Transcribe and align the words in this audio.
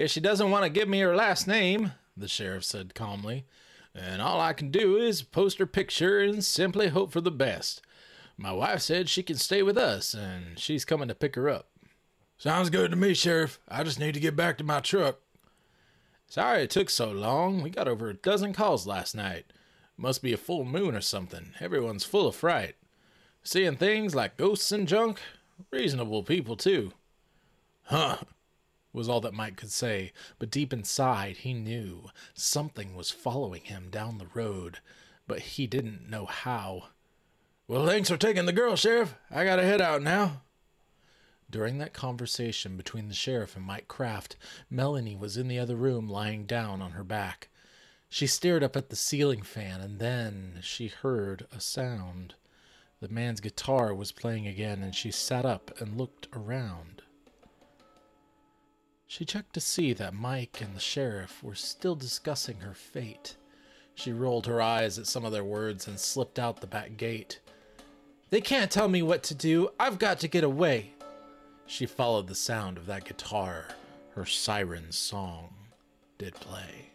If 0.00 0.10
she 0.10 0.20
doesn't 0.20 0.50
want 0.50 0.64
to 0.64 0.70
give 0.70 0.88
me 0.88 1.00
her 1.00 1.14
last 1.14 1.46
name, 1.46 1.92
the 2.16 2.26
sheriff 2.26 2.64
said 2.64 2.94
calmly, 2.94 3.44
and 3.94 4.22
all 4.22 4.40
I 4.40 4.54
can 4.54 4.70
do 4.70 4.96
is 4.96 5.20
post 5.20 5.58
her 5.58 5.66
picture 5.66 6.20
and 6.20 6.42
simply 6.42 6.88
hope 6.88 7.12
for 7.12 7.20
the 7.20 7.30
best. 7.30 7.82
My 8.38 8.50
wife 8.50 8.80
said 8.80 9.10
she 9.10 9.22
can 9.22 9.36
stay 9.36 9.62
with 9.62 9.76
us, 9.76 10.14
and 10.14 10.58
she's 10.58 10.86
coming 10.86 11.08
to 11.08 11.14
pick 11.14 11.36
her 11.36 11.50
up. 11.50 11.68
Sounds 12.38 12.70
good 12.70 12.92
to 12.92 12.96
me, 12.96 13.12
Sheriff. 13.12 13.60
I 13.68 13.84
just 13.84 14.00
need 14.00 14.14
to 14.14 14.20
get 14.20 14.34
back 14.34 14.56
to 14.56 14.64
my 14.64 14.80
truck. 14.80 15.18
Sorry 16.26 16.62
it 16.62 16.70
took 16.70 16.88
so 16.88 17.10
long. 17.10 17.60
We 17.60 17.68
got 17.68 17.86
over 17.86 18.08
a 18.08 18.14
dozen 18.14 18.54
calls 18.54 18.86
last 18.86 19.14
night. 19.14 19.52
Must 19.98 20.22
be 20.22 20.32
a 20.32 20.38
full 20.38 20.64
moon 20.64 20.94
or 20.94 21.02
something. 21.02 21.52
Everyone's 21.60 22.04
full 22.04 22.26
of 22.26 22.34
fright. 22.34 22.76
Seeing 23.42 23.76
things 23.76 24.14
like 24.14 24.38
ghosts 24.38 24.72
and 24.72 24.88
junk. 24.88 25.20
Reasonable 25.70 26.22
people, 26.22 26.56
too. 26.56 26.92
Huh, 27.82 28.16
was 28.92 29.08
all 29.08 29.20
that 29.20 29.34
Mike 29.34 29.56
could 29.56 29.70
say, 29.70 30.12
but 30.38 30.50
deep 30.50 30.72
inside 30.72 31.38
he 31.38 31.54
knew 31.54 32.10
something 32.34 32.94
was 32.94 33.10
following 33.10 33.62
him 33.62 33.88
down 33.90 34.18
the 34.18 34.28
road, 34.34 34.78
but 35.26 35.40
he 35.40 35.66
didn't 35.66 36.10
know 36.10 36.26
how. 36.26 36.88
Well, 37.68 37.86
thanks 37.86 38.08
for 38.08 38.16
taking 38.16 38.46
the 38.46 38.52
girl, 38.52 38.74
Sheriff. 38.76 39.14
I 39.30 39.44
gotta 39.44 39.62
head 39.62 39.80
out 39.80 40.02
now. 40.02 40.42
During 41.50 41.78
that 41.78 41.92
conversation 41.92 42.76
between 42.76 43.08
the 43.08 43.14
sheriff 43.14 43.56
and 43.56 43.64
Mike 43.64 43.88
Kraft, 43.88 44.36
Melanie 44.68 45.16
was 45.16 45.36
in 45.36 45.48
the 45.48 45.58
other 45.58 45.74
room 45.74 46.08
lying 46.08 46.46
down 46.46 46.80
on 46.80 46.92
her 46.92 47.02
back. 47.02 47.48
She 48.08 48.26
stared 48.26 48.62
up 48.62 48.76
at 48.76 48.88
the 48.88 48.96
ceiling 48.96 49.42
fan 49.42 49.80
and 49.80 49.98
then 49.98 50.58
she 50.62 50.88
heard 50.88 51.46
a 51.52 51.60
sound. 51.60 52.34
The 53.00 53.08
man's 53.08 53.40
guitar 53.40 53.94
was 53.94 54.12
playing 54.12 54.46
again 54.46 54.82
and 54.82 54.94
she 54.94 55.10
sat 55.10 55.44
up 55.44 55.72
and 55.80 55.96
looked 55.96 56.28
around. 56.32 56.99
She 59.10 59.24
checked 59.24 59.54
to 59.54 59.60
see 59.60 59.92
that 59.94 60.14
Mike 60.14 60.60
and 60.60 60.72
the 60.72 60.78
sheriff 60.78 61.42
were 61.42 61.56
still 61.56 61.96
discussing 61.96 62.60
her 62.60 62.74
fate. 62.74 63.34
She 63.96 64.12
rolled 64.12 64.46
her 64.46 64.62
eyes 64.62 65.00
at 65.00 65.08
some 65.08 65.24
of 65.24 65.32
their 65.32 65.42
words 65.42 65.88
and 65.88 65.98
slipped 65.98 66.38
out 66.38 66.60
the 66.60 66.68
back 66.68 66.96
gate. 66.96 67.40
They 68.30 68.40
can't 68.40 68.70
tell 68.70 68.86
me 68.86 69.02
what 69.02 69.24
to 69.24 69.34
do. 69.34 69.70
I've 69.80 69.98
got 69.98 70.20
to 70.20 70.28
get 70.28 70.44
away. 70.44 70.94
She 71.66 71.86
followed 71.86 72.28
the 72.28 72.36
sound 72.36 72.78
of 72.78 72.86
that 72.86 73.04
guitar. 73.04 73.64
Her 74.14 74.24
siren 74.24 74.92
song 74.92 75.54
did 76.16 76.34
play. 76.34 76.92